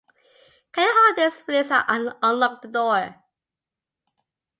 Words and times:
Can 0.71 0.87
you 0.87 0.91
hold 0.95 1.15
this 1.15 1.43
whilst 1.47 1.69
I 1.71 1.85
unlock 2.23 2.63
the 2.63 2.67
door? 2.69 3.21